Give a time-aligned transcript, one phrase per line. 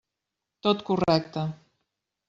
[0.67, 1.47] Tot correcte.